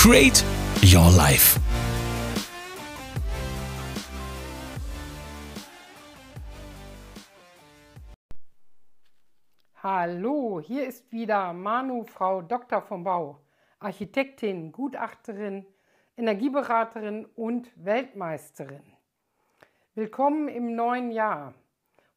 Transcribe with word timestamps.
Create 0.00 0.44
Your 0.80 1.10
Life. 1.10 1.58
Hallo, 9.82 10.60
hier 10.60 10.86
ist 10.86 11.10
wieder 11.10 11.52
Manu, 11.52 12.04
Frau 12.04 12.42
Dr. 12.42 12.80
vom 12.80 13.02
Bau, 13.02 13.40
Architektin, 13.80 14.70
Gutachterin, 14.70 15.66
Energieberaterin 16.16 17.26
und 17.34 17.68
Weltmeisterin. 17.84 18.84
Willkommen 19.96 20.46
im 20.46 20.76
neuen 20.76 21.10
Jahr. 21.10 21.54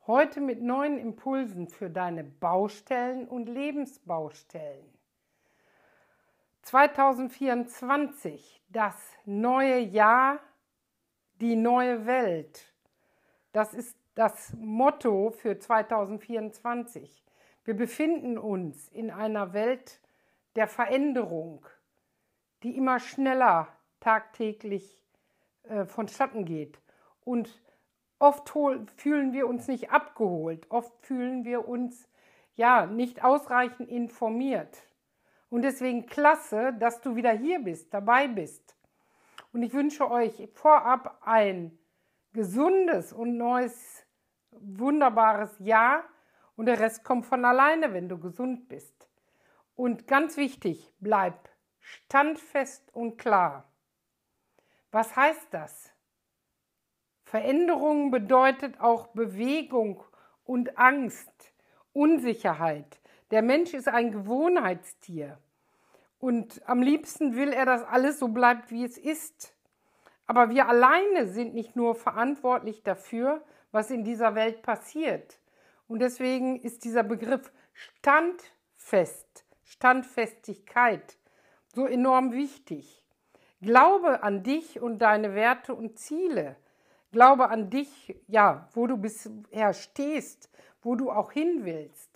Heute 0.05 0.39
mit 0.39 0.61
neuen 0.61 0.99
Impulsen 0.99 1.67
für 1.67 1.89
deine 1.89 2.23
Baustellen 2.23 3.27
und 3.27 3.49
Lebensbaustellen. 3.49 5.00
2024, 6.63 8.61
das 8.69 8.95
neue 9.25 9.79
Jahr, 9.79 10.39
die 11.39 11.55
neue 11.55 12.05
Welt. 12.05 12.71
Das 13.51 13.73
ist 13.73 13.97
das 14.15 14.53
Motto 14.53 15.31
für 15.31 15.57
2024. 15.57 17.23
Wir 17.63 17.75
befinden 17.75 18.37
uns 18.37 18.89
in 18.89 19.11
einer 19.11 19.53
Welt 19.53 19.99
der 20.55 20.67
Veränderung, 20.67 21.65
die 22.63 22.75
immer 22.77 22.99
schneller 22.99 23.67
tagtäglich 23.99 25.03
äh, 25.63 25.85
vonstatten 25.85 26.45
geht. 26.45 26.79
Und 27.23 27.61
oft 28.19 28.49
fühlen 28.49 29.33
wir 29.33 29.47
uns 29.47 29.67
nicht 29.67 29.91
abgeholt, 29.91 30.69
oft 30.69 30.93
fühlen 31.05 31.45
wir 31.45 31.67
uns 31.67 32.07
ja 32.55 32.85
nicht 32.85 33.23
ausreichend 33.23 33.89
informiert. 33.89 34.77
Und 35.51 35.63
deswegen 35.63 36.05
klasse, 36.05 36.73
dass 36.79 37.01
du 37.01 37.17
wieder 37.17 37.33
hier 37.33 37.59
bist, 37.59 37.93
dabei 37.93 38.29
bist. 38.29 38.73
Und 39.51 39.63
ich 39.63 39.73
wünsche 39.73 40.09
euch 40.09 40.49
vorab 40.53 41.19
ein 41.25 41.77
gesundes 42.31 43.11
und 43.11 43.35
neues, 43.35 44.05
wunderbares 44.51 45.59
Jahr 45.59 46.05
und 46.55 46.67
der 46.67 46.79
Rest 46.79 47.03
kommt 47.03 47.25
von 47.25 47.43
alleine, 47.43 47.93
wenn 47.93 48.07
du 48.07 48.17
gesund 48.17 48.69
bist. 48.69 49.09
Und 49.75 50.07
ganz 50.07 50.37
wichtig, 50.37 50.93
bleib 51.01 51.49
standfest 51.81 52.89
und 52.93 53.17
klar. 53.17 53.69
Was 54.91 55.17
heißt 55.17 55.47
das? 55.51 55.91
Veränderung 57.25 58.09
bedeutet 58.09 58.79
auch 58.79 59.07
Bewegung 59.07 60.01
und 60.45 60.77
Angst, 60.77 61.53
Unsicherheit. 61.91 63.00
Der 63.31 63.41
Mensch 63.41 63.73
ist 63.73 63.87
ein 63.87 64.11
Gewohnheitstier 64.11 65.37
und 66.19 66.61
am 66.67 66.81
liebsten 66.81 67.35
will 67.35 67.53
er, 67.53 67.65
dass 67.65 67.83
alles 67.83 68.19
so 68.19 68.27
bleibt, 68.27 68.71
wie 68.71 68.83
es 68.83 68.97
ist. 68.97 69.55
Aber 70.27 70.49
wir 70.49 70.67
alleine 70.67 71.27
sind 71.27 71.53
nicht 71.53 71.75
nur 71.75 71.95
verantwortlich 71.95 72.83
dafür, 72.83 73.41
was 73.71 73.89
in 73.89 74.03
dieser 74.03 74.35
Welt 74.35 74.61
passiert. 74.61 75.39
Und 75.87 75.99
deswegen 75.99 76.59
ist 76.59 76.83
dieser 76.83 77.03
Begriff 77.03 77.51
standfest, 77.73 79.45
Standfestigkeit 79.63 81.17
so 81.73 81.87
enorm 81.87 82.33
wichtig. 82.33 83.05
Glaube 83.61 84.23
an 84.23 84.43
dich 84.43 84.81
und 84.81 84.99
deine 84.99 85.35
Werte 85.35 85.73
und 85.73 85.97
Ziele. 85.97 86.57
Glaube 87.11 87.49
an 87.49 87.69
dich, 87.69 88.15
ja, 88.27 88.67
wo 88.73 88.87
du 88.87 88.97
bisher 88.97 89.73
stehst, 89.73 90.49
wo 90.81 90.95
du 90.95 91.11
auch 91.11 91.31
hin 91.31 91.63
willst. 91.63 92.10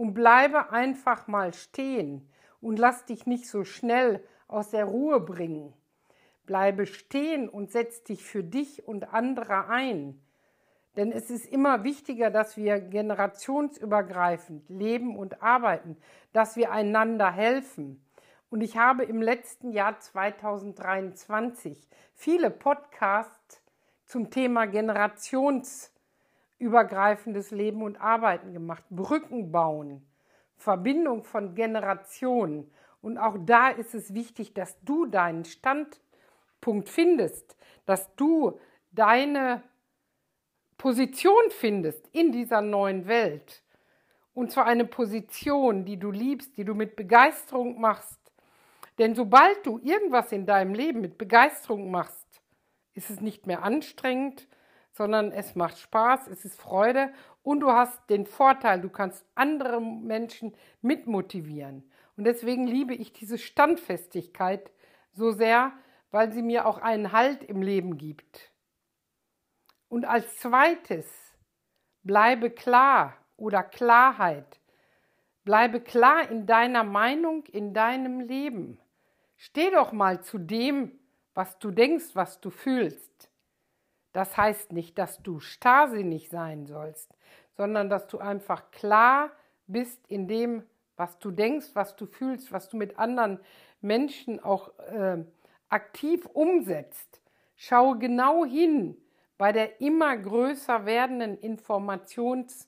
Und 0.00 0.14
bleibe 0.14 0.72
einfach 0.72 1.26
mal 1.26 1.52
stehen 1.52 2.26
und 2.62 2.78
lass 2.78 3.04
dich 3.04 3.26
nicht 3.26 3.46
so 3.46 3.64
schnell 3.64 4.26
aus 4.48 4.70
der 4.70 4.86
Ruhe 4.86 5.20
bringen. 5.20 5.74
Bleibe 6.46 6.86
stehen 6.86 7.50
und 7.50 7.70
setz 7.70 8.02
dich 8.02 8.24
für 8.24 8.42
dich 8.42 8.88
und 8.88 9.12
andere 9.12 9.68
ein. 9.68 10.18
Denn 10.96 11.12
es 11.12 11.28
ist 11.28 11.44
immer 11.44 11.84
wichtiger, 11.84 12.30
dass 12.30 12.56
wir 12.56 12.80
generationsübergreifend 12.80 14.70
leben 14.70 15.18
und 15.18 15.42
arbeiten, 15.42 15.98
dass 16.32 16.56
wir 16.56 16.72
einander 16.72 17.30
helfen. 17.30 18.02
Und 18.48 18.62
ich 18.62 18.78
habe 18.78 19.04
im 19.04 19.20
letzten 19.20 19.70
Jahr 19.70 20.00
2023 20.00 21.90
viele 22.14 22.50
Podcasts 22.50 23.62
zum 24.06 24.30
Thema 24.30 24.64
generationsübergreifendes 26.60 27.50
Leben 27.50 27.82
und 27.82 28.00
Arbeiten 28.00 28.52
gemacht, 28.52 28.84
Brücken 28.90 29.50
bauen, 29.50 30.06
Verbindung 30.56 31.24
von 31.24 31.54
Generationen. 31.54 32.70
Und 33.00 33.18
auch 33.18 33.36
da 33.40 33.70
ist 33.70 33.94
es 33.94 34.14
wichtig, 34.14 34.52
dass 34.52 34.78
du 34.82 35.06
deinen 35.06 35.44
Standpunkt 35.44 36.88
findest, 36.88 37.56
dass 37.86 38.14
du 38.16 38.58
deine 38.92 39.62
Position 40.76 41.50
findest 41.50 42.06
in 42.12 42.30
dieser 42.30 42.60
neuen 42.60 43.06
Welt. 43.06 43.62
Und 44.34 44.52
zwar 44.52 44.66
eine 44.66 44.84
Position, 44.84 45.84
die 45.84 45.98
du 45.98 46.10
liebst, 46.10 46.56
die 46.56 46.64
du 46.64 46.74
mit 46.74 46.94
Begeisterung 46.94 47.80
machst. 47.80 48.18
Denn 48.98 49.14
sobald 49.14 49.64
du 49.66 49.78
irgendwas 49.78 50.30
in 50.30 50.46
deinem 50.46 50.74
Leben 50.74 51.00
mit 51.00 51.16
Begeisterung 51.16 51.90
machst, 51.90 52.26
ist 52.92 53.08
es 53.08 53.20
nicht 53.20 53.46
mehr 53.46 53.62
anstrengend, 53.62 54.46
sondern 54.92 55.32
es 55.32 55.54
macht 55.54 55.78
Spaß, 55.78 56.28
es 56.28 56.44
ist 56.44 56.60
Freude 56.60 57.12
und 57.42 57.60
du 57.60 57.70
hast 57.70 58.08
den 58.10 58.26
Vorteil, 58.26 58.80
du 58.80 58.88
kannst 58.88 59.24
andere 59.34 59.80
Menschen 59.80 60.54
mitmotivieren. 60.82 61.90
Und 62.16 62.24
deswegen 62.24 62.66
liebe 62.66 62.94
ich 62.94 63.12
diese 63.12 63.38
Standfestigkeit 63.38 64.70
so 65.12 65.30
sehr, 65.30 65.72
weil 66.10 66.32
sie 66.32 66.42
mir 66.42 66.66
auch 66.66 66.78
einen 66.78 67.12
Halt 67.12 67.44
im 67.44 67.62
Leben 67.62 67.96
gibt. 67.96 68.52
Und 69.88 70.04
als 70.04 70.36
zweites, 70.38 71.06
bleibe 72.02 72.50
klar 72.50 73.16
oder 73.36 73.62
Klarheit. 73.62 74.60
Bleibe 75.44 75.80
klar 75.80 76.30
in 76.30 76.46
deiner 76.46 76.84
Meinung, 76.84 77.44
in 77.46 77.72
deinem 77.72 78.20
Leben. 78.20 78.78
Steh 79.36 79.70
doch 79.70 79.92
mal 79.92 80.22
zu 80.22 80.38
dem, 80.38 80.98
was 81.34 81.58
du 81.58 81.70
denkst, 81.70 82.10
was 82.14 82.40
du 82.40 82.50
fühlst. 82.50 83.29
Das 84.12 84.36
heißt 84.36 84.72
nicht, 84.72 84.98
dass 84.98 85.22
du 85.22 85.40
starrsinnig 85.40 86.28
sein 86.30 86.66
sollst, 86.66 87.14
sondern 87.56 87.88
dass 87.90 88.06
du 88.06 88.18
einfach 88.18 88.70
klar 88.70 89.30
bist 89.66 90.00
in 90.08 90.26
dem, 90.26 90.64
was 90.96 91.18
du 91.18 91.30
denkst, 91.30 91.68
was 91.74 91.96
du 91.96 92.06
fühlst, 92.06 92.52
was 92.52 92.68
du 92.68 92.76
mit 92.76 92.98
anderen 92.98 93.40
Menschen 93.80 94.40
auch 94.40 94.76
äh, 94.78 95.24
aktiv 95.68 96.26
umsetzt. 96.26 97.22
Schau 97.56 97.94
genau 97.94 98.44
hin, 98.44 98.96
bei 99.38 99.52
der 99.52 99.80
immer 99.80 100.16
größer 100.16 100.84
werdenden 100.84 101.38
Informationsflut 101.38 102.66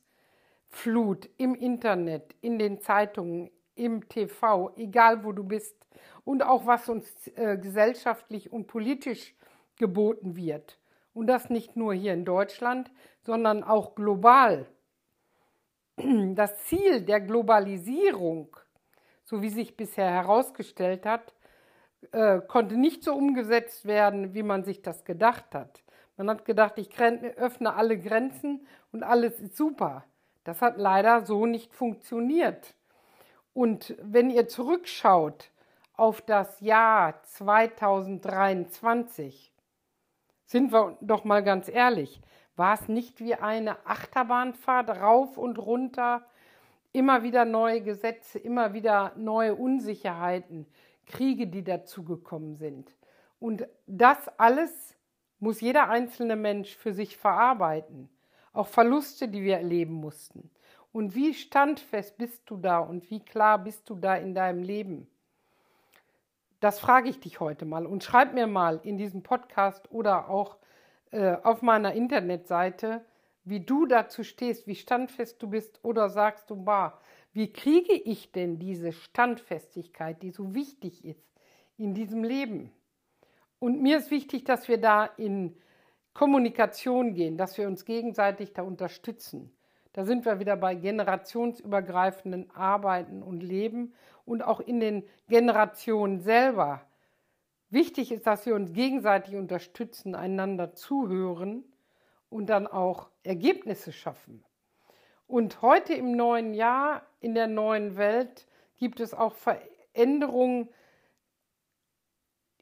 im 1.36 1.54
Internet, 1.54 2.34
in 2.40 2.58
den 2.58 2.80
Zeitungen, 2.80 3.50
im 3.74 4.08
TV, 4.08 4.72
egal 4.76 5.24
wo 5.24 5.32
du 5.32 5.44
bist, 5.44 5.76
und 6.24 6.42
auch 6.42 6.66
was 6.66 6.88
uns 6.88 7.26
äh, 7.36 7.58
gesellschaftlich 7.58 8.52
und 8.52 8.66
politisch 8.66 9.34
geboten 9.76 10.36
wird. 10.36 10.78
Und 11.14 11.26
das 11.26 11.50
nicht 11.50 11.76
nur 11.76 11.94
hier 11.94 12.14
in 12.14 12.24
Deutschland, 12.24 12.90
sondern 13.20 13.62
auch 13.62 13.94
global. 13.94 14.66
Das 15.96 16.64
Ziel 16.64 17.02
der 17.02 17.20
Globalisierung, 17.20 18.56
so 19.24 19.42
wie 19.42 19.50
sich 19.50 19.76
bisher 19.76 20.10
herausgestellt 20.10 21.04
hat, 21.04 21.34
äh, 22.12 22.40
konnte 22.40 22.76
nicht 22.76 23.04
so 23.04 23.14
umgesetzt 23.14 23.84
werden, 23.84 24.34
wie 24.34 24.42
man 24.42 24.64
sich 24.64 24.82
das 24.82 25.04
gedacht 25.04 25.54
hat. 25.54 25.82
Man 26.16 26.30
hat 26.30 26.44
gedacht, 26.44 26.78
ich 26.78 26.90
öffne 27.00 27.74
alle 27.74 27.98
Grenzen 27.98 28.66
und 28.90 29.02
alles 29.02 29.40
ist 29.40 29.56
super. 29.56 30.04
Das 30.44 30.60
hat 30.60 30.78
leider 30.78 31.24
so 31.24 31.46
nicht 31.46 31.74
funktioniert. 31.74 32.74
Und 33.54 33.96
wenn 34.02 34.30
ihr 34.30 34.48
zurückschaut 34.48 35.50
auf 35.94 36.20
das 36.22 36.60
Jahr 36.60 37.22
2023, 37.22 39.51
sind 40.52 40.72
wir 40.72 40.96
doch 41.00 41.24
mal 41.24 41.42
ganz 41.42 41.68
ehrlich, 41.68 42.20
war 42.56 42.74
es 42.74 42.88
nicht 42.88 43.20
wie 43.20 43.34
eine 43.34 43.84
Achterbahnfahrt 43.86 44.90
rauf 44.90 45.38
und 45.38 45.58
runter, 45.58 46.24
immer 46.92 47.22
wieder 47.22 47.44
neue 47.44 47.80
Gesetze, 47.80 48.38
immer 48.38 48.74
wieder 48.74 49.12
neue 49.16 49.54
Unsicherheiten, 49.54 50.66
Kriege, 51.06 51.46
die 51.46 51.64
dazugekommen 51.64 52.56
sind. 52.56 52.94
Und 53.40 53.66
das 53.86 54.28
alles 54.38 54.96
muss 55.40 55.60
jeder 55.60 55.88
einzelne 55.88 56.36
Mensch 56.36 56.76
für 56.76 56.92
sich 56.92 57.16
verarbeiten. 57.16 58.08
Auch 58.52 58.68
Verluste, 58.68 59.28
die 59.28 59.42
wir 59.42 59.56
erleben 59.56 59.94
mussten. 59.94 60.50
Und 60.92 61.14
wie 61.14 61.32
standfest 61.32 62.18
bist 62.18 62.42
du 62.46 62.58
da 62.58 62.78
und 62.78 63.10
wie 63.10 63.24
klar 63.24 63.58
bist 63.58 63.88
du 63.88 63.94
da 63.94 64.14
in 64.14 64.34
deinem 64.34 64.62
Leben? 64.62 65.08
Das 66.62 66.78
frage 66.78 67.08
ich 67.08 67.18
dich 67.18 67.40
heute 67.40 67.64
mal 67.64 67.86
und 67.86 68.04
schreib 68.04 68.34
mir 68.34 68.46
mal 68.46 68.78
in 68.84 68.96
diesem 68.96 69.24
Podcast 69.24 69.90
oder 69.90 70.28
auch 70.28 70.58
äh, 71.10 71.36
auf 71.42 71.60
meiner 71.60 71.92
Internetseite, 71.92 73.04
wie 73.42 73.58
du 73.58 73.84
dazu 73.84 74.22
stehst, 74.22 74.68
wie 74.68 74.76
standfest 74.76 75.42
du 75.42 75.50
bist 75.50 75.80
oder 75.82 76.08
sagst 76.08 76.50
du, 76.50 76.54
bah, 76.62 77.00
wie 77.32 77.52
kriege 77.52 77.94
ich 77.94 78.30
denn 78.30 78.60
diese 78.60 78.92
Standfestigkeit, 78.92 80.22
die 80.22 80.30
so 80.30 80.54
wichtig 80.54 81.04
ist 81.04 81.26
in 81.78 81.94
diesem 81.94 82.22
Leben? 82.22 82.70
Und 83.58 83.82
mir 83.82 83.98
ist 83.98 84.12
wichtig, 84.12 84.44
dass 84.44 84.68
wir 84.68 84.78
da 84.78 85.06
in 85.16 85.56
Kommunikation 86.14 87.14
gehen, 87.14 87.36
dass 87.36 87.58
wir 87.58 87.66
uns 87.66 87.84
gegenseitig 87.84 88.52
da 88.52 88.62
unterstützen. 88.62 89.52
Da 89.92 90.06
sind 90.06 90.24
wir 90.24 90.40
wieder 90.40 90.56
bei 90.56 90.74
generationsübergreifenden 90.74 92.50
Arbeiten 92.52 93.22
und 93.22 93.42
Leben 93.42 93.92
und 94.24 94.42
auch 94.42 94.60
in 94.60 94.80
den 94.80 95.06
Generationen 95.28 96.20
selber. 96.20 96.86
Wichtig 97.68 98.10
ist, 98.10 98.26
dass 98.26 98.46
wir 98.46 98.54
uns 98.54 98.72
gegenseitig 98.72 99.36
unterstützen, 99.36 100.14
einander 100.14 100.74
zuhören 100.74 101.64
und 102.30 102.46
dann 102.46 102.66
auch 102.66 103.10
Ergebnisse 103.22 103.92
schaffen. 103.92 104.44
Und 105.26 105.60
heute 105.60 105.92
im 105.94 106.16
neuen 106.16 106.54
Jahr, 106.54 107.02
in 107.20 107.34
der 107.34 107.46
neuen 107.46 107.96
Welt, 107.96 108.46
gibt 108.76 109.00
es 109.00 109.12
auch 109.12 109.34
Veränderungen 109.34 110.68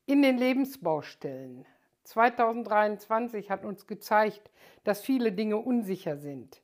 in 0.06 0.22
den 0.22 0.36
Lebensbaustellen. 0.36 1.64
2023 2.04 3.50
hat 3.50 3.64
uns 3.64 3.86
gezeigt, 3.86 4.50
dass 4.82 5.00
viele 5.00 5.30
Dinge 5.30 5.56
unsicher 5.56 6.16
sind 6.16 6.60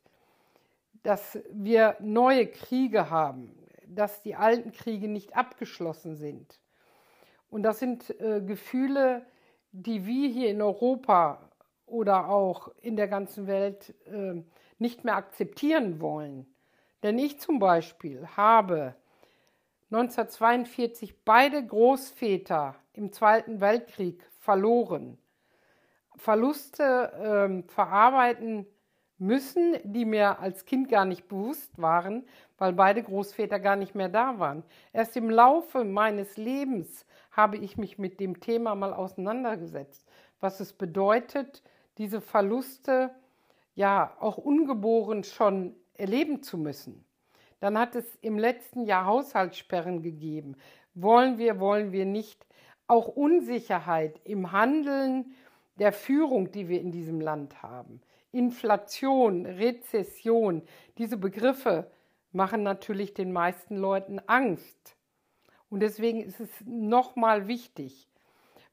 dass 1.07 1.39
wir 1.53 1.97
neue 2.01 2.49
Kriege 2.49 3.11
haben, 3.11 3.57
dass 3.87 4.23
die 4.23 4.35
alten 4.35 4.73
Kriege 4.73 5.07
nicht 5.07 5.37
abgeschlossen 5.37 6.17
sind. 6.17 6.59
Und 7.49 7.63
das 7.63 7.79
sind 7.79 8.11
äh, 8.21 8.41
Gefühle, 8.41 9.25
die 9.71 10.05
wir 10.05 10.29
hier 10.29 10.51
in 10.51 10.61
Europa 10.61 11.49
oder 11.87 12.29
auch 12.29 12.73
in 12.81 12.97
der 12.97 13.07
ganzen 13.07 13.47
Welt 13.47 13.95
äh, 14.07 14.43
nicht 14.81 15.05
mehr 15.05 15.15
akzeptieren 15.15 16.01
wollen. 16.01 16.45
Denn 17.05 17.21
ich 17.21 17.39
zum 17.39 17.61
Beispiel 17.61 18.27
habe 18.37 18.97
1942 19.93 21.23
beide 21.25 21.65
Großväter 21.65 22.75
im 22.95 23.13
Zweiten 23.13 23.61
Weltkrieg 23.61 24.25
verloren. 24.41 25.19
Verluste 26.17 27.63
äh, 27.63 27.71
verarbeiten 27.71 28.67
müssen, 29.19 29.77
die 29.85 30.05
mir 30.05 30.41
als 30.41 30.65
Kind 30.65 30.89
gar 30.89 31.05
nicht 31.05 31.29
bewusst 31.29 31.71
waren, 31.81 32.25
weil 32.59 32.73
beide 32.73 33.03
Großväter 33.03 33.59
gar 33.61 33.77
nicht 33.77 33.95
mehr 33.95 34.09
da 34.09 34.39
waren. 34.39 34.63
Erst 34.93 35.17
im 35.17 35.31
Laufe 35.31 35.85
meines 35.85 36.37
Lebens 36.37 37.07
habe 37.31 37.57
ich 37.57 37.77
mich 37.77 37.99
mit 37.99 38.21
dem 38.21 38.41
Thema 38.41 38.75
mal 38.75 38.93
auseinandergesetzt, 38.93 40.07
was 40.41 40.61
es 40.61 40.73
bedeutet, 40.73 41.63
diese 41.99 42.21
Verluste 42.21 43.11
ja 43.75 44.15
auch 44.21 44.39
ungeboren 44.39 45.25
schon 45.25 45.75
erleben 45.95 46.43
zu 46.43 46.59
müssen. 46.59 47.05
Dann 47.61 47.79
hat 47.79 47.95
es 47.95 48.17
im 48.17 48.39
letzten 48.39 48.85
Jahr 48.85 49.07
Haushaltssperren 49.07 50.03
gegeben. 50.03 50.57
Wollen 50.95 51.39
wir, 51.39 51.59
wollen 51.59 51.93
wir 51.93 52.05
nicht. 52.05 52.47
Auch 52.87 53.09
Unsicherheit 53.09 54.21
im 54.25 54.53
Handeln 54.53 55.35
der 55.77 55.93
Führung, 55.93 56.53
die 56.53 56.69
wir 56.69 56.81
in 56.81 56.93
diesem 56.93 57.21
Land 57.21 57.63
haben. 57.63 58.01
Inflation, 58.33 59.47
Rezession, 59.47 60.63
diese 60.99 61.17
Begriffe 61.17 61.91
machen 62.33 62.63
natürlich 62.63 63.15
den 63.15 63.33
meisten 63.33 63.77
Leuten 63.77 64.21
Angst. 64.27 64.97
Und 65.71 65.81
deswegen 65.81 66.23
ist 66.23 66.41
es 66.41 66.51
nochmal 66.65 67.49
wichtig, 67.49 68.09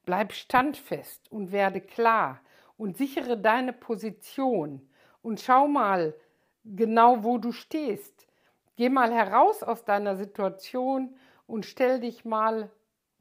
bleib 0.04 0.32
standfest 0.32 1.30
und 1.32 1.50
werde 1.50 1.80
klar 1.80 2.40
und 2.76 2.96
sichere 2.96 3.38
deine 3.38 3.72
Position 3.72 4.86
und 5.22 5.40
schau 5.40 5.66
mal 5.66 6.14
genau, 6.64 7.24
wo 7.24 7.38
du 7.38 7.52
stehst. 7.52 8.26
Geh 8.76 8.88
mal 8.88 9.12
heraus 9.12 9.62
aus 9.62 9.84
deiner 9.84 10.16
Situation 10.16 11.16
und 11.46 11.64
stell 11.66 12.00
dich 12.00 12.24
mal, 12.24 12.70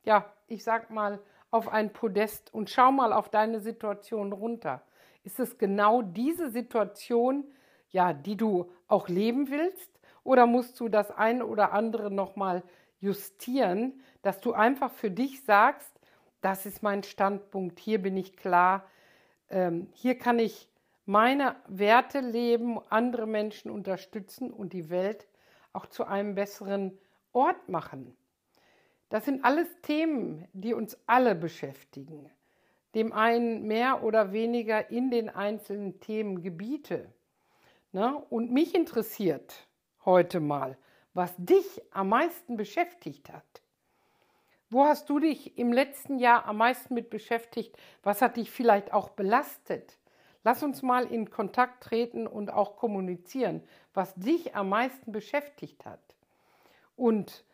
ja, 0.03 0.25
ich 0.47 0.63
sag 0.63 0.89
mal, 0.89 1.19
auf 1.51 1.69
ein 1.69 1.93
Podest 1.93 2.53
und 2.53 2.69
schau 2.69 2.91
mal 2.91 3.13
auf 3.13 3.29
deine 3.29 3.59
Situation 3.59 4.33
runter. 4.33 4.81
Ist 5.23 5.39
es 5.39 5.57
genau 5.57 6.01
diese 6.01 6.49
Situation, 6.49 7.45
ja, 7.89 8.13
die 8.13 8.35
du 8.35 8.71
auch 8.87 9.07
leben 9.07 9.49
willst? 9.49 9.89
Oder 10.23 10.45
musst 10.45 10.79
du 10.79 10.89
das 10.89 11.11
eine 11.11 11.45
oder 11.45 11.73
andere 11.73 12.11
nochmal 12.11 12.63
justieren, 12.99 14.01
dass 14.21 14.39
du 14.39 14.53
einfach 14.53 14.91
für 14.91 15.11
dich 15.11 15.43
sagst, 15.43 15.91
das 16.41 16.65
ist 16.65 16.83
mein 16.83 17.03
Standpunkt, 17.03 17.79
hier 17.79 18.01
bin 18.01 18.17
ich 18.17 18.35
klar, 18.35 18.85
ähm, 19.49 19.87
hier 19.93 20.17
kann 20.17 20.39
ich 20.39 20.69
meine 21.05 21.55
Werte 21.67 22.19
leben, 22.19 22.79
andere 22.89 23.27
Menschen 23.27 23.71
unterstützen 23.71 24.51
und 24.51 24.73
die 24.73 24.89
Welt 24.89 25.27
auch 25.73 25.85
zu 25.85 26.05
einem 26.05 26.35
besseren 26.35 26.97
Ort 27.31 27.67
machen. 27.69 28.15
Das 29.09 29.25
sind 29.25 29.43
alles 29.43 29.67
Themen, 29.81 30.47
die 30.53 30.73
uns 30.73 30.97
alle 31.05 31.35
beschäftigen 31.35 32.29
dem 32.95 33.13
einen 33.13 33.63
mehr 33.63 34.03
oder 34.03 34.31
weniger 34.31 34.91
in 34.91 35.09
den 35.09 35.29
einzelnen 35.29 35.99
Themengebiete. 35.99 37.11
Ne? 37.91 38.15
Und 38.29 38.51
mich 38.51 38.75
interessiert 38.75 39.67
heute 40.05 40.39
mal, 40.39 40.77
was 41.13 41.33
dich 41.37 41.81
am 41.91 42.09
meisten 42.09 42.57
beschäftigt 42.57 43.31
hat. 43.31 43.61
Wo 44.69 44.85
hast 44.85 45.09
du 45.09 45.19
dich 45.19 45.57
im 45.57 45.71
letzten 45.71 46.17
Jahr 46.17 46.45
am 46.45 46.57
meisten 46.57 46.95
mit 46.95 47.09
beschäftigt? 47.09 47.77
Was 48.01 48.21
hat 48.21 48.37
dich 48.37 48.49
vielleicht 48.49 48.91
auch 48.91 49.09
belastet? 49.09 49.99
Lass 50.43 50.63
uns 50.63 50.81
mal 50.81 51.05
in 51.05 51.29
Kontakt 51.29 51.83
treten 51.83 52.27
und 52.27 52.51
auch 52.51 52.75
kommunizieren, 52.75 53.63
was 53.93 54.15
dich 54.15 54.55
am 54.55 54.69
meisten 54.69 55.11
beschäftigt 55.11 55.85
hat. 55.85 56.01
Und 56.95 57.45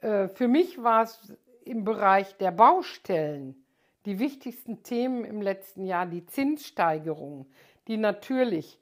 äh, 0.00 0.28
für 0.28 0.48
mich 0.48 0.82
war 0.82 1.04
es 1.04 1.32
im 1.64 1.84
Bereich 1.84 2.36
der 2.36 2.52
Baustellen 2.52 3.65
die 4.06 4.18
wichtigsten 4.20 4.82
Themen 4.82 5.24
im 5.24 5.42
letzten 5.42 5.84
Jahr, 5.84 6.06
die 6.06 6.24
Zinssteigerung, 6.24 7.46
die 7.88 7.96
natürlich 7.96 8.80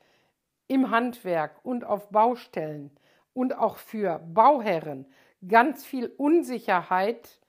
im 0.69 0.90
Handwerk 0.90 1.64
und 1.64 1.85
auf 1.85 2.11
Baustellen 2.11 2.90
und 3.33 3.57
auch 3.57 3.78
für 3.78 4.19
Bauherren 4.19 5.07
ganz 5.47 5.85
viel 5.85 6.07
Unsicherheit 6.16 7.40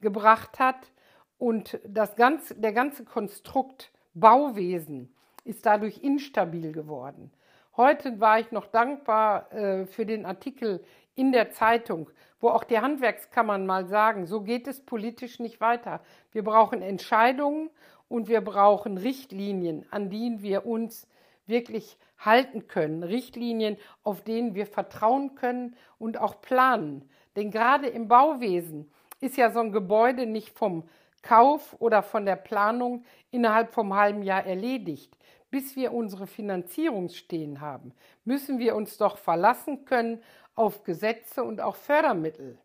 gebracht 0.00 0.58
hat 0.58 0.92
und 1.38 1.78
das 1.86 2.16
ganze, 2.16 2.54
der 2.54 2.72
ganze 2.72 3.04
Konstrukt 3.04 3.92
Bauwesen 4.14 5.14
ist 5.44 5.66
dadurch 5.66 5.98
instabil 5.98 6.72
geworden. 6.72 7.30
Heute 7.76 8.20
war 8.20 8.40
ich 8.40 8.50
noch 8.52 8.66
dankbar 8.66 9.52
äh, 9.52 9.84
für 9.84 10.06
den 10.06 10.24
Artikel 10.24 10.82
in 11.16 11.32
der 11.32 11.50
Zeitung, 11.50 12.10
wo 12.40 12.48
auch 12.50 12.62
die 12.62 12.78
Handwerkskammern 12.78 13.66
mal 13.66 13.86
sagen, 13.86 14.26
so 14.26 14.42
geht 14.42 14.68
es 14.68 14.80
politisch 14.80 15.40
nicht 15.40 15.60
weiter. 15.60 16.00
Wir 16.30 16.44
brauchen 16.44 16.82
Entscheidungen 16.82 17.70
und 18.08 18.28
wir 18.28 18.42
brauchen 18.42 18.98
Richtlinien, 18.98 19.84
an 19.90 20.10
denen 20.10 20.42
wir 20.42 20.66
uns 20.66 21.08
wirklich 21.46 21.98
halten 22.18 22.68
können. 22.68 23.02
Richtlinien, 23.02 23.76
auf 24.02 24.22
denen 24.22 24.54
wir 24.54 24.66
vertrauen 24.66 25.34
können 25.34 25.76
und 25.98 26.18
auch 26.18 26.40
planen. 26.40 27.08
Denn 27.34 27.50
gerade 27.50 27.88
im 27.88 28.08
Bauwesen 28.08 28.90
ist 29.20 29.36
ja 29.36 29.50
so 29.50 29.60
ein 29.60 29.72
Gebäude 29.72 30.26
nicht 30.26 30.56
vom 30.56 30.84
Kauf 31.22 31.74
oder 31.80 32.02
von 32.02 32.24
der 32.26 32.36
Planung 32.36 33.04
innerhalb 33.30 33.72
vom 33.72 33.94
halben 33.94 34.22
Jahr 34.22 34.46
erledigt. 34.46 35.16
Bis 35.50 35.76
wir 35.76 35.92
unsere 35.92 36.26
Finanzierungsstehen 36.26 37.60
haben, 37.60 37.92
müssen 38.24 38.58
wir 38.58 38.76
uns 38.76 38.98
doch 38.98 39.16
verlassen 39.16 39.84
können 39.84 40.20
auf 40.56 40.82
Gesetze 40.82 41.44
und 41.44 41.60
auch 41.60 41.76
Fördermittel. 41.76 42.58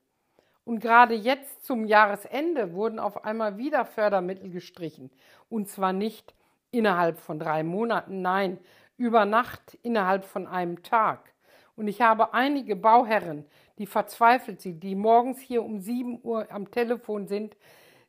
Und 0.64 0.80
gerade 0.80 1.14
jetzt 1.14 1.66
zum 1.66 1.86
Jahresende 1.86 2.74
wurden 2.74 3.00
auf 3.00 3.26
einmal 3.26 3.58
wieder 3.58 3.86
Fördermittel 3.86 4.50
gestrichen. 4.50 5.12
Und 5.50 5.68
zwar 5.70 5.92
nicht 5.94 6.34
innerhalb 6.72 7.20
von 7.20 7.40
drei 7.40 7.64
Monaten, 7.64 8.22
nein, 8.22 8.58
über 8.98 9.26
Nacht 9.26 9.78
innerhalb 9.82 10.24
von 10.24 10.48
einem 10.48 10.84
Tag. 10.84 11.34
Und 11.76 11.88
ich 11.88 12.02
habe 12.02 12.34
einige 12.34 12.76
Bauherren, 12.76 13.46
die 13.78 13.88
verzweifelt 13.88 14.62
sind, 14.62 14.84
die 14.84 14.96
morgens 14.96 15.40
hier 15.40 15.64
um 15.64 15.80
7 15.80 16.20
Uhr 16.24 16.48
am 16.52 16.70
Telefon 16.72 17.28
sind, 17.28 17.58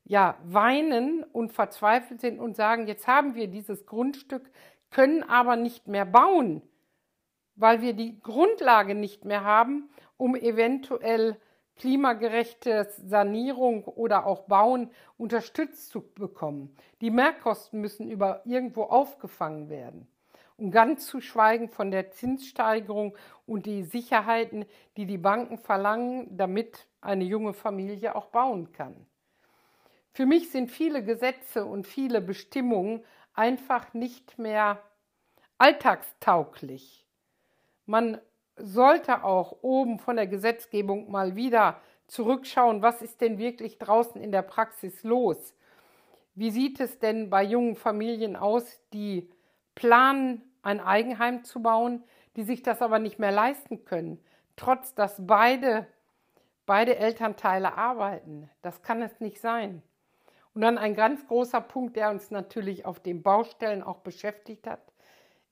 ja, 0.04 0.36
weinen 0.44 1.24
und 1.24 1.52
verzweifelt 1.52 2.20
sind 2.20 2.38
und 2.38 2.56
sagen, 2.56 2.86
jetzt 2.86 3.06
haben 3.06 3.34
wir 3.34 3.46
dieses 3.48 3.86
Grundstück, 3.86 4.50
können 4.90 5.22
aber 5.22 5.56
nicht 5.56 5.88
mehr 5.88 6.04
bauen 6.04 6.62
weil 7.56 7.82
wir 7.82 7.92
die 7.92 8.21
Grundlage 8.21 8.94
nicht 8.94 9.25
mehr 9.25 9.44
haben, 9.44 9.90
um 10.16 10.35
eventuell 10.37 11.37
klimagerechtes 11.76 12.97
Sanierung 12.97 13.85
oder 13.85 14.26
auch 14.26 14.42
Bauen 14.42 14.90
unterstützt 15.16 15.88
zu 15.90 16.00
bekommen. 16.00 16.76
Die 17.00 17.11
Mehrkosten 17.11 17.80
müssen 17.80 18.11
über 18.11 18.42
irgendwo 18.44 18.85
aufgefangen 18.85 19.68
werden. 19.68 20.06
Und 20.56 20.71
ganz 20.71 21.06
zu 21.06 21.21
schweigen 21.21 21.68
von 21.68 21.90
der 21.90 22.11
Zinssteigerung 22.11 23.16
und 23.47 23.66
die 23.66 23.82
Sicherheiten, 23.82 24.64
die 24.97 25.06
die 25.06 25.18
Banken 25.18 25.59
verlangen, 25.59 26.37
damit 26.37 26.87
eine 27.00 27.25
junge 27.25 27.52
Familie 27.52 28.14
auch 28.14 28.26
bauen 28.26 28.71
kann. 28.73 29.06
Für 30.12 30.26
mich 30.26 30.50
sind 30.52 30.71
viele 30.71 31.02
Gesetze 31.02 31.64
und 31.64 31.87
viele 31.87 32.21
Bestimmungen 32.21 33.02
einfach 33.35 33.94
nicht 33.94 34.38
mehr 34.38 34.82
alltagstauglich. 35.59 37.01
Man 37.86 38.20
sollte 38.56 39.24
auch 39.24 39.58
oben 39.62 39.98
von 39.98 40.16
der 40.16 40.26
Gesetzgebung 40.26 41.10
mal 41.10 41.36
wieder 41.36 41.80
zurückschauen, 42.06 42.82
was 42.82 43.02
ist 43.02 43.20
denn 43.20 43.38
wirklich 43.38 43.78
draußen 43.78 44.20
in 44.20 44.32
der 44.32 44.42
Praxis 44.42 45.02
los? 45.02 45.54
Wie 46.34 46.50
sieht 46.50 46.80
es 46.80 46.98
denn 46.98 47.30
bei 47.30 47.42
jungen 47.42 47.76
Familien 47.76 48.36
aus, 48.36 48.80
die 48.92 49.30
planen, 49.74 50.42
ein 50.62 50.80
Eigenheim 50.80 51.44
zu 51.44 51.60
bauen, 51.60 52.04
die 52.36 52.44
sich 52.44 52.62
das 52.62 52.82
aber 52.82 52.98
nicht 52.98 53.18
mehr 53.18 53.32
leisten 53.32 53.84
können, 53.84 54.22
trotz 54.56 54.94
dass 54.94 55.26
beide, 55.26 55.86
beide 56.66 56.96
Elternteile 56.96 57.76
arbeiten? 57.76 58.48
Das 58.62 58.82
kann 58.82 59.02
es 59.02 59.20
nicht 59.20 59.40
sein. 59.40 59.82
Und 60.54 60.60
dann 60.60 60.78
ein 60.78 60.94
ganz 60.94 61.26
großer 61.26 61.62
Punkt, 61.62 61.96
der 61.96 62.10
uns 62.10 62.30
natürlich 62.30 62.84
auf 62.84 63.00
den 63.00 63.22
Baustellen 63.22 63.82
auch 63.82 63.98
beschäftigt 63.98 64.66
hat, 64.66 64.80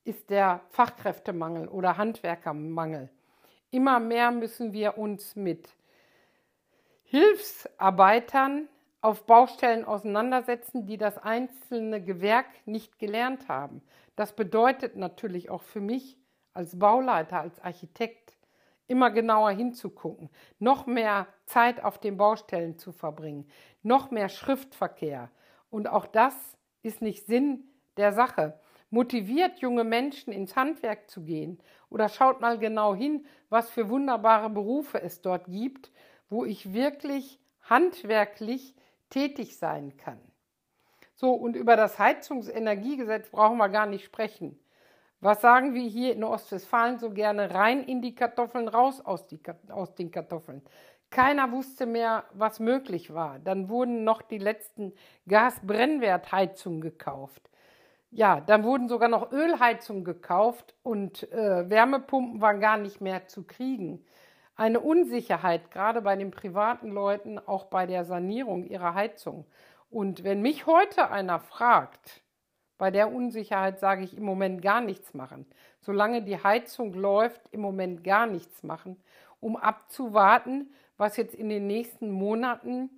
ist 0.04 0.30
der 0.30 0.60
Fachkräftemangel 0.70 1.68
oder 1.68 1.96
Handwerkermangel. 1.96 3.10
Immer 3.70 4.00
mehr 4.00 4.30
müssen 4.30 4.72
wir 4.72 4.98
uns 4.98 5.36
mit 5.36 5.68
Hilfsarbeitern 7.04 8.68
auf 9.00 9.26
Baustellen 9.26 9.84
auseinandersetzen, 9.84 10.86
die 10.86 10.96
das 10.96 11.18
einzelne 11.18 12.02
Gewerk 12.02 12.46
nicht 12.66 12.98
gelernt 12.98 13.48
haben. 13.48 13.82
Das 14.16 14.34
bedeutet 14.34 14.96
natürlich 14.96 15.50
auch 15.50 15.62
für 15.62 15.80
mich 15.80 16.18
als 16.52 16.78
Bauleiter, 16.78 17.40
als 17.40 17.60
Architekt, 17.60 18.36
immer 18.86 19.10
genauer 19.10 19.52
hinzugucken, 19.52 20.30
noch 20.58 20.86
mehr 20.86 21.28
Zeit 21.46 21.82
auf 21.82 21.98
den 21.98 22.16
Baustellen 22.16 22.76
zu 22.76 22.90
verbringen, 22.90 23.48
noch 23.82 24.10
mehr 24.10 24.28
Schriftverkehr. 24.28 25.30
Und 25.70 25.88
auch 25.88 26.06
das 26.06 26.34
ist 26.82 27.00
nicht 27.00 27.26
Sinn 27.26 27.64
der 27.96 28.12
Sache 28.12 28.58
motiviert 28.90 29.58
junge 29.60 29.84
Menschen 29.84 30.32
ins 30.32 30.56
Handwerk 30.56 31.08
zu 31.08 31.22
gehen 31.22 31.60
oder 31.88 32.08
schaut 32.08 32.40
mal 32.40 32.58
genau 32.58 32.94
hin, 32.94 33.24
was 33.48 33.70
für 33.70 33.88
wunderbare 33.88 34.50
Berufe 34.50 35.00
es 35.00 35.22
dort 35.22 35.46
gibt, 35.46 35.90
wo 36.28 36.44
ich 36.44 36.72
wirklich 36.72 37.40
handwerklich 37.62 38.74
tätig 39.10 39.56
sein 39.56 39.96
kann. 39.96 40.20
So, 41.14 41.32
und 41.32 41.54
über 41.54 41.76
das 41.76 41.98
Heizungsenergiegesetz 41.98 43.30
brauchen 43.30 43.58
wir 43.58 43.68
gar 43.68 43.86
nicht 43.86 44.04
sprechen. 44.04 44.58
Was 45.20 45.42
sagen 45.42 45.74
wir 45.74 45.86
hier 45.86 46.14
in 46.14 46.24
Ostwestfalen 46.24 46.98
so 46.98 47.10
gerne? 47.10 47.52
Rein 47.52 47.84
in 47.84 48.00
die 48.00 48.14
Kartoffeln, 48.14 48.68
raus 48.68 49.02
aus, 49.04 49.26
die, 49.26 49.38
aus 49.68 49.94
den 49.94 50.10
Kartoffeln. 50.10 50.62
Keiner 51.10 51.52
wusste 51.52 51.84
mehr, 51.84 52.24
was 52.32 52.58
möglich 52.58 53.12
war. 53.12 53.38
Dann 53.38 53.68
wurden 53.68 54.04
noch 54.04 54.22
die 54.22 54.38
letzten 54.38 54.94
Gasbrennwertheizungen 55.28 56.80
gekauft. 56.80 57.49
Ja, 58.12 58.40
dann 58.40 58.64
wurden 58.64 58.88
sogar 58.88 59.08
noch 59.08 59.30
Ölheizungen 59.30 60.04
gekauft 60.04 60.74
und 60.82 61.30
äh, 61.32 61.70
Wärmepumpen 61.70 62.40
waren 62.40 62.60
gar 62.60 62.76
nicht 62.76 63.00
mehr 63.00 63.26
zu 63.28 63.44
kriegen. 63.44 64.04
Eine 64.56 64.80
Unsicherheit, 64.80 65.70
gerade 65.70 66.02
bei 66.02 66.16
den 66.16 66.32
privaten 66.32 66.90
Leuten, 66.90 67.38
auch 67.38 67.66
bei 67.66 67.86
der 67.86 68.04
Sanierung 68.04 68.64
ihrer 68.64 68.94
Heizung. 68.94 69.46
Und 69.90 70.24
wenn 70.24 70.42
mich 70.42 70.66
heute 70.66 71.10
einer 71.10 71.38
fragt, 71.38 72.22
bei 72.78 72.90
der 72.90 73.12
Unsicherheit 73.12 73.78
sage 73.78 74.02
ich 74.02 74.16
im 74.16 74.24
Moment 74.24 74.60
gar 74.62 74.80
nichts 74.80 75.14
machen. 75.14 75.46
Solange 75.80 76.22
die 76.22 76.42
Heizung 76.42 76.94
läuft, 76.94 77.40
im 77.52 77.60
Moment 77.60 78.02
gar 78.04 78.26
nichts 78.26 78.62
machen, 78.62 78.96
um 79.38 79.56
abzuwarten, 79.56 80.72
was 80.96 81.16
jetzt 81.16 81.34
in 81.34 81.48
den 81.48 81.66
nächsten 81.66 82.10
Monaten 82.10 82.90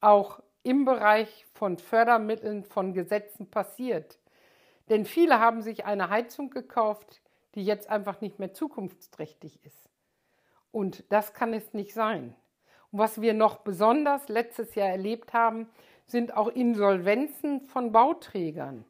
auch 0.00 0.40
im 0.62 0.84
Bereich 0.84 1.46
von 1.54 1.78
Fördermitteln, 1.78 2.64
von 2.64 2.92
Gesetzen 2.92 3.50
passiert. 3.50 4.18
Denn 4.88 5.04
viele 5.04 5.38
haben 5.38 5.62
sich 5.62 5.84
eine 5.84 6.08
Heizung 6.08 6.50
gekauft, 6.50 7.20
die 7.54 7.64
jetzt 7.64 7.90
einfach 7.90 8.20
nicht 8.20 8.38
mehr 8.38 8.52
zukunftsträchtig 8.52 9.64
ist. 9.64 9.90
Und 10.70 11.04
das 11.10 11.34
kann 11.34 11.52
es 11.52 11.72
nicht 11.74 11.94
sein. 11.94 12.34
Und 12.90 12.98
was 12.98 13.20
wir 13.20 13.34
noch 13.34 13.58
besonders 13.58 14.28
letztes 14.28 14.74
Jahr 14.74 14.88
erlebt 14.88 15.32
haben, 15.32 15.68
sind 16.06 16.34
auch 16.36 16.48
Insolvenzen 16.48 17.60
von 17.60 17.92
Bauträgern. 17.92 18.84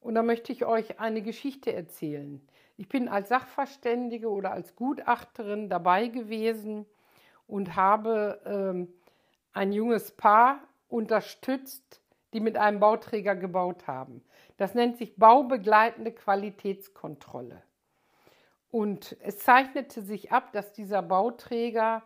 Und 0.00 0.14
da 0.14 0.22
möchte 0.22 0.52
ich 0.52 0.64
euch 0.64 0.98
eine 0.98 1.22
Geschichte 1.22 1.72
erzählen. 1.72 2.40
Ich 2.76 2.88
bin 2.88 3.08
als 3.08 3.28
Sachverständige 3.28 4.30
oder 4.30 4.50
als 4.52 4.74
Gutachterin 4.74 5.68
dabei 5.68 6.08
gewesen 6.08 6.86
und 7.46 7.76
habe 7.76 8.40
ähm, 8.44 8.92
ein 9.52 9.72
junges 9.72 10.10
Paar 10.10 10.60
unterstützt, 10.88 12.01
die 12.32 12.40
mit 12.40 12.56
einem 12.56 12.80
Bauträger 12.80 13.36
gebaut 13.36 13.86
haben. 13.86 14.22
Das 14.56 14.74
nennt 14.74 14.96
sich 14.96 15.16
baubegleitende 15.16 16.12
Qualitätskontrolle. 16.12 17.62
Und 18.70 19.16
es 19.20 19.38
zeichnete 19.38 20.02
sich 20.02 20.32
ab, 20.32 20.52
dass 20.52 20.72
dieser 20.72 21.02
Bauträger 21.02 22.02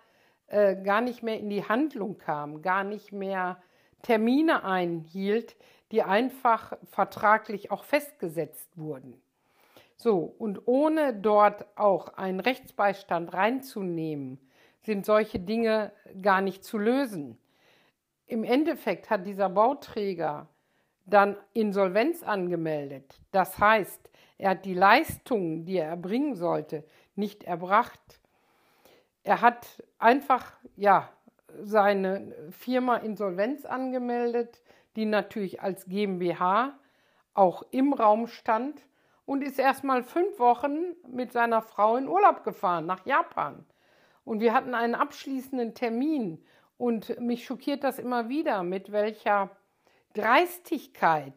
äh, 0.48 0.76
gar 0.76 1.00
nicht 1.00 1.22
mehr 1.22 1.38
in 1.38 1.48
die 1.48 1.64
Handlung 1.64 2.18
kam, 2.18 2.62
gar 2.62 2.82
nicht 2.82 3.12
mehr 3.12 3.62
Termine 4.02 4.64
einhielt, 4.64 5.56
die 5.92 6.02
einfach 6.02 6.76
vertraglich 6.90 7.70
auch 7.70 7.84
festgesetzt 7.84 8.68
wurden. 8.76 9.20
So, 9.96 10.34
und 10.38 10.66
ohne 10.66 11.14
dort 11.14 11.66
auch 11.76 12.14
einen 12.14 12.40
Rechtsbeistand 12.40 13.32
reinzunehmen, 13.32 14.38
sind 14.82 15.06
solche 15.06 15.38
Dinge 15.38 15.92
gar 16.20 16.40
nicht 16.40 16.64
zu 16.64 16.78
lösen. 16.78 17.38
Im 18.26 18.42
Endeffekt 18.42 19.08
hat 19.08 19.26
dieser 19.26 19.48
Bauträger 19.48 20.48
dann 21.04 21.36
Insolvenz 21.52 22.22
angemeldet. 22.24 23.20
Das 23.30 23.58
heißt, 23.58 24.10
er 24.38 24.50
hat 24.50 24.64
die 24.64 24.74
Leistungen, 24.74 25.64
die 25.64 25.76
er 25.76 25.88
erbringen 25.88 26.34
sollte, 26.34 26.84
nicht 27.14 27.44
erbracht. 27.44 28.20
Er 29.22 29.40
hat 29.40 29.82
einfach 29.98 30.52
ja 30.74 31.08
seine 31.62 32.34
Firma 32.50 32.96
Insolvenz 32.96 33.64
angemeldet, 33.64 34.60
die 34.96 35.04
natürlich 35.04 35.62
als 35.62 35.86
GmbH 35.86 36.78
auch 37.32 37.62
im 37.70 37.92
Raum 37.92 38.26
stand 38.26 38.86
und 39.24 39.42
ist 39.42 39.58
erstmal 39.58 40.02
fünf 40.02 40.38
Wochen 40.38 40.94
mit 41.08 41.32
seiner 41.32 41.62
Frau 41.62 41.96
in 41.96 42.08
Urlaub 42.08 42.44
gefahren 42.44 42.86
nach 42.86 43.06
Japan. 43.06 43.64
Und 44.24 44.40
wir 44.40 44.52
hatten 44.52 44.74
einen 44.74 44.94
abschließenden 44.94 45.74
Termin 45.74 46.44
und 46.78 47.18
mich 47.20 47.44
schockiert 47.44 47.84
das 47.84 47.98
immer 47.98 48.28
wieder, 48.28 48.62
mit 48.62 48.92
welcher 48.92 49.50
Dreistigkeit 50.14 51.34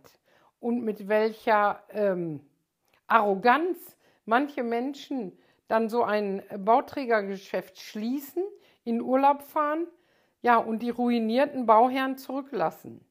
und 0.60 0.84
mit 0.84 1.08
welcher 1.08 1.84
ähm, 1.90 2.42
Arroganz 3.08 3.98
manche 4.26 4.64
Menschen 4.64 5.38
dann 5.68 5.90
so 5.90 6.04
ein 6.04 6.44
Bauträgergeschäft 6.58 7.80
schließen, 7.80 8.44
in 8.84 9.02
Urlaub 9.02 9.44
fahren, 9.44 9.88
ja, 10.42 10.58
und 10.58 10.80
die 10.80 10.90
ruinierten 10.90 11.66
Bauherren 11.66 12.18
zurücklassen. 12.18 13.06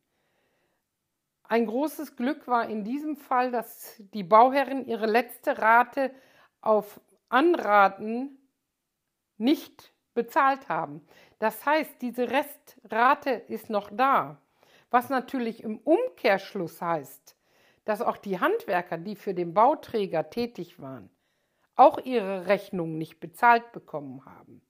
Ein 1.44 1.66
großes 1.66 2.16
Glück 2.16 2.46
war 2.46 2.68
in 2.68 2.84
diesem 2.84 3.16
Fall, 3.16 3.50
dass 3.50 3.94
die 4.12 4.22
Bauherren 4.22 4.86
ihre 4.86 5.06
letzte 5.06 5.58
Rate 5.58 6.10
auf 6.60 7.00
Anraten 7.28 8.38
nicht 9.36 9.92
bezahlt 10.14 10.68
haben. 10.68 11.06
Das 11.38 11.64
heißt, 11.64 12.00
diese 12.00 12.30
Restrate 12.30 13.30
ist 13.30 13.70
noch 13.70 13.90
da. 13.92 14.40
Was 14.90 15.08
natürlich 15.08 15.62
im 15.62 15.78
Umkehrschluss 15.78 16.80
heißt, 16.80 17.36
dass 17.84 18.02
auch 18.02 18.16
die 18.16 18.40
Handwerker, 18.40 18.98
die 18.98 19.16
für 19.16 19.34
den 19.34 19.54
Bauträger 19.54 20.30
tätig 20.30 20.80
waren, 20.80 21.10
auch 21.76 21.98
ihre 22.04 22.46
Rechnungen 22.46 22.98
nicht 22.98 23.20
bezahlt 23.20 23.72
bekommen 23.72 24.24
haben. 24.24 24.62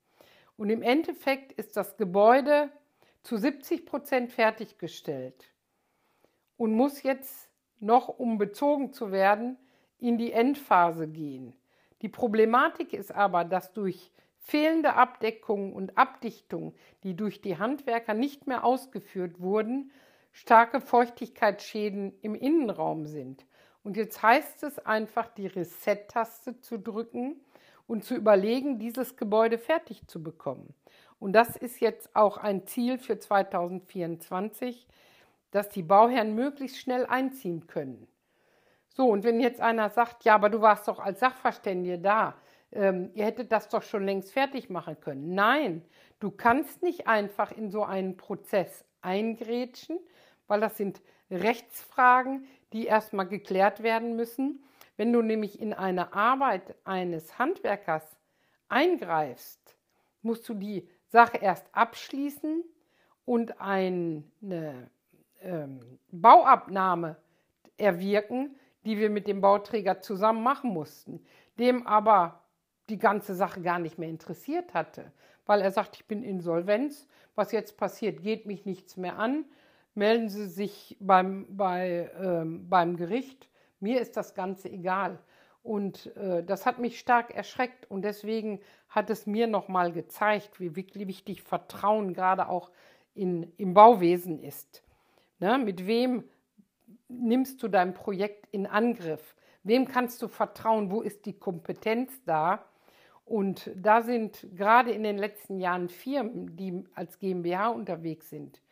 Und 0.57 0.71
im 0.71 0.83
Endeffekt 0.83 1.53
ist 1.53 1.77
das 1.77 1.97
Gebäude 1.97 2.71
zu 3.23 3.37
70 3.37 3.87
Prozent 3.87 4.33
fertiggestellt 4.33 5.53
und 6.57 6.73
muss 6.73 7.03
jetzt 7.03 7.49
noch, 7.81 8.09
um 8.09 8.39
bezogen 8.39 8.93
zu 8.93 9.13
werden, 9.13 9.57
in 9.99 10.19
die 10.19 10.33
Endphase 10.33 11.09
gehen. 11.09 11.55
Die 12.03 12.09
Problematik 12.09 12.93
ist 12.93 13.13
aber, 13.13 13.45
dass 13.45 13.73
durch 13.73 14.13
fehlende 14.39 14.95
Abdeckung 14.95 15.75
und 15.75 15.99
Abdichtung, 15.99 16.75
die 17.03 17.15
durch 17.15 17.41
die 17.41 17.59
Handwerker 17.59 18.15
nicht 18.15 18.47
mehr 18.47 18.65
ausgeführt 18.65 19.41
wurden, 19.41 19.91
starke 20.33 20.81
Feuchtigkeitsschäden 20.81 22.15
im 22.23 22.35
Innenraum 22.35 23.07
sind. 23.07 23.47
Und 23.83 23.97
jetzt 23.97 24.23
heißt 24.23 24.63
es 24.65 24.79
einfach, 24.79 25.29
die 25.29 25.47
Reset-Taste 25.47 26.61
zu 26.61 26.79
drücken 26.79 27.41
und 27.87 28.05
zu 28.05 28.15
überlegen, 28.15 28.79
dieses 28.79 29.17
Gebäude 29.17 29.59
fertig 29.59 30.07
zu 30.07 30.23
bekommen. 30.23 30.75
Und 31.19 31.33
das 31.33 31.57
ist 31.57 31.81
jetzt 31.81 32.15
auch 32.15 32.37
ein 32.37 32.67
Ziel 32.67 32.99
für 32.99 33.19
2024, 33.19 34.87
dass 35.51 35.69
die 35.71 35.83
Bauherren 35.83 36.35
möglichst 36.35 36.79
schnell 36.79 37.07
einziehen 37.07 37.67
können. 37.67 38.07
So, 38.91 39.09
und 39.09 39.25
wenn 39.25 39.41
jetzt 39.41 39.61
einer 39.61 39.91
sagt, 39.91 40.25
ja, 40.25 40.35
aber 40.35 40.51
du 40.51 40.61
warst 40.61 40.89
doch 40.89 40.99
als 40.99 41.21
Sachverständige 41.21 41.99
da, 41.99 42.35
ähm, 42.73 43.11
ihr 43.15 43.25
hättet 43.25 43.53
das 43.53 43.69
doch 43.69 43.83
schon 43.83 44.05
längst 44.05 44.33
fertig 44.33 44.71
machen 44.71 45.01
können. 45.01 45.35
Nein, 45.35 45.83
du 46.21 46.31
kannst 46.31 46.83
nicht 46.83 47.07
einfach 47.07 47.53
in 47.53 47.71
so 47.71 47.85
einen 47.85 48.17
Prozess 48.17 48.85
eingrätschen, 49.01 49.99
weil 50.47 50.61
das 50.61 50.77
sind 50.77 51.01
Rechtsfragen, 51.31 52.47
die 52.73 52.87
erstmal 52.87 53.27
geklärt 53.27 53.83
werden 53.83 54.17
müssen. 54.17 54.63
Wenn 54.97 55.13
du 55.13 55.23
nämlich 55.23 55.61
in 55.61 55.73
eine 55.73 56.13
Arbeit 56.13 56.75
eines 56.85 57.39
Handwerkers 57.39 58.17
eingreifst, 58.69 59.77
musst 60.23 60.49
du 60.49 60.55
die 60.55 60.89
Sache 61.07 61.39
erst 61.39 61.67
abschließen 61.73 62.65
und 63.25 63.61
eine 63.61 64.25
ähm, 65.41 65.99
Bauabnahme 66.11 67.17
erwirken, 67.77 68.57
die 68.85 68.99
wir 68.99 69.11
mit 69.11 69.27
dem 69.27 69.41
Bauträger 69.41 70.01
zusammen 70.01 70.43
machen 70.43 70.71
mussten, 70.71 71.25
dem 71.59 71.87
aber 71.87 72.43
die 72.89 72.99
ganze 72.99 73.35
Sache 73.35 73.61
gar 73.61 73.79
nicht 73.79 73.99
mehr 73.99 74.09
interessiert 74.09 74.75
hatte, 74.75 75.13
weil 75.47 75.61
er 75.61 75.71
sagt, 75.71 75.97
ich 75.97 76.07
bin 76.07 76.23
Insolvenz, 76.23 77.07
was 77.35 77.53
jetzt 77.53 77.77
passiert, 77.77 78.23
geht 78.23 78.47
mich 78.47 78.67
nichts 78.67 78.97
mehr 78.97 79.19
an, 79.19 79.45
melden 79.95 80.29
Sie 80.29 80.47
sich 80.47 80.97
beim, 81.01 81.47
bei, 81.57 82.11
ähm, 82.21 82.69
beim 82.69 82.97
Gericht, 82.97 83.49
mir 83.81 84.01
ist 84.01 84.17
das 84.17 84.35
Ganze 84.35 84.71
egal. 84.71 85.19
Und 85.63 86.17
äh, 86.17 86.43
das 86.43 86.67
hat 86.67 86.79
mich 86.79 86.99
stark 86.99 87.35
erschreckt 87.35 87.91
und 87.91 88.03
deswegen 88.03 88.61
hat 88.89 89.11
es 89.11 89.27
mir 89.27 89.47
nochmal 89.47 89.93
gezeigt, 89.93 90.61
wie 90.61 90.75
wichtig 90.77 91.43
Vertrauen 91.43 92.15
gerade 92.15 92.49
auch 92.49 92.71
in, 93.15 93.53
im 93.57 93.75
Bauwesen 93.75 94.43
ist. 94.43 94.83
Ne? 95.41 95.59
Mit 95.59 95.87
wem 95.87 96.25
nimmst 97.09 97.63
du 97.63 97.69
dein 97.69 97.93
Projekt 97.93 98.47
in 98.51 98.67
Angriff? 98.67 99.35
Wem 99.63 99.87
kannst 99.87 100.23
du 100.23 100.29
vertrauen? 100.29 100.91
Wo 100.91 101.03
ist 101.03 101.27
die 101.27 101.39
Kompetenz 101.39 102.23
da? 102.25 102.65
Und 103.29 103.71
da 103.77 104.01
sind 104.01 104.47
gerade 104.57 104.91
in 104.91 105.03
den 105.03 105.19
letzten 105.19 105.61
Jahren 105.61 105.91
Firmen, 105.91 106.57
die 106.57 106.83
als 106.95 107.19
GmbH 107.19 107.69
unterwegs 107.69 108.31
sind, 108.31 108.63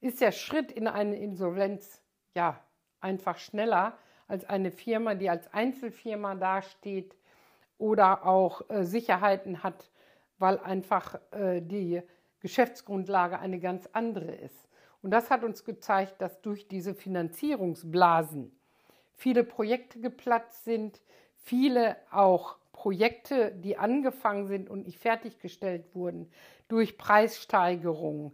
ist 0.00 0.20
der 0.20 0.30
Schritt 0.30 0.70
in 0.70 0.86
eine 0.86 1.16
Insolvenz 1.16 2.00
ja 2.32 2.62
einfach 3.00 3.38
schneller 3.38 3.98
als 4.28 4.44
eine 4.44 4.70
Firma, 4.70 5.16
die 5.16 5.28
als 5.28 5.52
Einzelfirma 5.52 6.36
dasteht 6.36 7.16
oder 7.76 8.24
auch 8.24 8.70
äh, 8.70 8.84
Sicherheiten 8.84 9.64
hat, 9.64 9.90
weil 10.38 10.60
einfach 10.60 11.18
äh, 11.32 11.60
die 11.60 12.00
Geschäftsgrundlage 12.38 13.40
eine 13.40 13.58
ganz 13.58 13.88
andere 13.92 14.30
ist. 14.30 14.68
Und 15.02 15.10
das 15.10 15.28
hat 15.28 15.42
uns 15.42 15.64
gezeigt, 15.64 16.22
dass 16.22 16.40
durch 16.40 16.68
diese 16.68 16.94
Finanzierungsblasen 16.94 18.56
viele 19.14 19.42
Projekte 19.42 19.98
geplatzt 19.98 20.64
sind, 20.64 21.00
viele 21.34 21.96
auch 22.12 22.57
Projekte, 22.78 23.50
die 23.50 23.76
angefangen 23.76 24.46
sind 24.46 24.70
und 24.70 24.86
nicht 24.86 25.00
fertiggestellt 25.00 25.96
wurden, 25.96 26.30
durch 26.68 26.96
Preissteigerungen, 26.96 28.30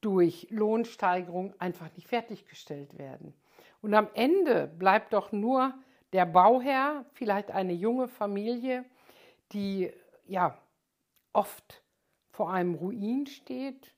durch 0.00 0.48
Lohnsteigerung 0.50 1.54
einfach 1.60 1.94
nicht 1.94 2.08
fertiggestellt 2.08 2.98
werden. 2.98 3.32
Und 3.82 3.94
am 3.94 4.08
Ende 4.14 4.66
bleibt 4.66 5.12
doch 5.12 5.30
nur 5.30 5.72
der 6.12 6.26
Bauherr, 6.26 7.04
vielleicht 7.12 7.52
eine 7.52 7.74
junge 7.74 8.08
Familie, 8.08 8.84
die 9.52 9.92
ja 10.26 10.58
oft 11.32 11.80
vor 12.32 12.52
einem 12.52 12.74
Ruin 12.74 13.26
steht, 13.26 13.94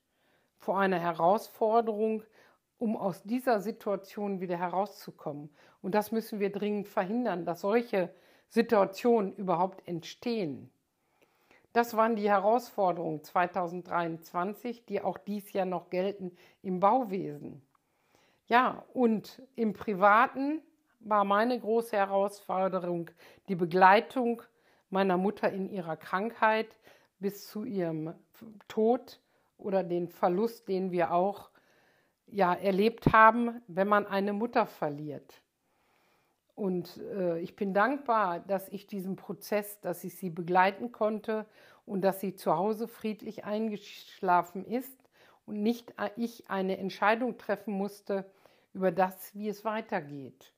vor 0.59 0.77
einer 0.77 0.99
Herausforderung, 0.99 2.21
um 2.77 2.95
aus 2.95 3.23
dieser 3.23 3.59
Situation 3.59 4.39
wieder 4.39 4.59
herauszukommen. 4.59 5.49
Und 5.81 5.95
das 5.95 6.11
müssen 6.11 6.39
wir 6.39 6.51
dringend 6.51 6.87
verhindern, 6.87 7.43
dass 7.43 7.61
solche 7.61 8.13
Situationen 8.49 9.33
überhaupt 9.35 9.87
entstehen. 9.87 10.69
Das 11.73 11.95
waren 11.95 12.15
die 12.15 12.29
Herausforderungen 12.29 13.23
2023, 13.23 14.85
die 14.85 15.01
auch 15.01 15.17
dies 15.19 15.53
Jahr 15.53 15.67
noch 15.67 15.89
gelten 15.89 16.35
im 16.63 16.79
Bauwesen. 16.79 17.61
Ja, 18.47 18.83
und 18.93 19.43
im 19.55 19.73
Privaten 19.73 20.61
war 20.99 21.23
meine 21.23 21.59
große 21.59 21.95
Herausforderung 21.95 23.11
die 23.47 23.55
Begleitung 23.55 24.41
meiner 24.89 25.17
Mutter 25.17 25.51
in 25.51 25.69
ihrer 25.69 25.95
Krankheit 25.95 26.79
bis 27.19 27.47
zu 27.47 27.63
ihrem 27.63 28.15
Tod 28.67 29.21
oder 29.57 29.83
den 29.83 30.07
Verlust, 30.07 30.67
den 30.67 30.91
wir 30.91 31.13
auch 31.13 31.51
ja, 32.25 32.53
erlebt 32.53 33.13
haben, 33.13 33.61
wenn 33.67 33.87
man 33.87 34.07
eine 34.07 34.33
Mutter 34.33 34.65
verliert. 34.65 35.41
Und 36.59 36.97
äh, 37.15 37.39
ich 37.39 37.55
bin 37.55 37.73
dankbar, 37.73 38.41
dass 38.41 38.67
ich 38.67 38.85
diesen 38.85 39.15
Prozess, 39.15 39.79
dass 39.79 40.03
ich 40.03 40.15
sie 40.17 40.29
begleiten 40.29 40.91
konnte 40.91 41.45
und 41.85 42.01
dass 42.01 42.19
sie 42.19 42.35
zu 42.35 42.53
Hause 42.53 42.89
friedlich 42.89 43.45
eingeschlafen 43.45 44.65
ist 44.65 44.97
und 45.45 45.63
nicht 45.63 45.93
ich 46.17 46.49
eine 46.49 46.77
Entscheidung 46.77 47.37
treffen 47.37 47.73
musste 47.73 48.29
über 48.73 48.91
das, 48.91 49.33
wie 49.35 49.47
es 49.47 49.63
weitergeht. 49.63 50.51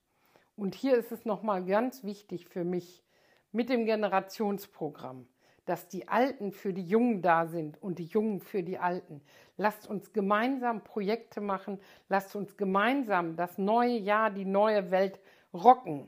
Und 0.55 0.73
hier 0.73 0.97
ist 0.97 1.11
es 1.11 1.23
nochmal 1.23 1.63
ganz 1.63 2.03
wichtig 2.03 2.47
für 2.47 2.63
mich 2.63 3.03
mit 3.51 3.69
dem 3.69 3.85
Generationsprogramm, 3.85 5.27
dass 5.65 5.87
die 5.87 6.07
Alten 6.07 6.51
für 6.51 6.73
die 6.73 6.83
Jungen 6.83 7.21
da 7.21 7.45
sind 7.45 7.79
und 7.79 7.99
die 7.99 8.05
Jungen 8.05 8.39
für 8.39 8.63
die 8.63 8.79
Alten. 8.79 9.21
Lasst 9.55 9.87
uns 9.87 10.13
gemeinsam 10.13 10.83
Projekte 10.83 11.41
machen, 11.41 11.79
lasst 12.09 12.35
uns 12.35 12.57
gemeinsam 12.57 13.35
das 13.35 13.59
neue 13.59 13.99
Jahr, 13.99 14.31
die 14.31 14.45
neue 14.45 14.89
Welt 14.89 15.19
rocken. 15.53 16.07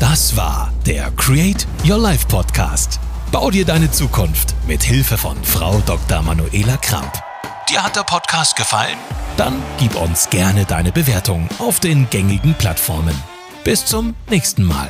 Das 0.00 0.36
war 0.36 0.72
der 0.84 1.12
Create 1.12 1.64
Your 1.88 1.98
Life 1.98 2.26
Podcast. 2.26 2.98
Bau 3.30 3.50
dir 3.50 3.64
deine 3.64 3.90
Zukunft 3.90 4.54
mit 4.66 4.82
Hilfe 4.82 5.16
von 5.16 5.36
Frau 5.44 5.78
Dr. 5.86 6.22
Manuela 6.22 6.76
Kramp. 6.78 7.25
Dir 7.68 7.82
hat 7.82 7.96
der 7.96 8.04
Podcast 8.04 8.54
gefallen? 8.54 8.96
Dann 9.36 9.60
gib 9.76 9.96
uns 9.96 10.30
gerne 10.30 10.64
deine 10.64 10.92
Bewertung 10.92 11.48
auf 11.58 11.80
den 11.80 12.08
gängigen 12.10 12.54
Plattformen. 12.54 13.20
Bis 13.64 13.84
zum 13.84 14.14
nächsten 14.30 14.62
Mal. 14.62 14.88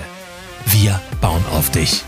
Wir 0.67 1.01
bauen 1.23 1.43
auf 1.55 1.71
dich. 1.71 2.05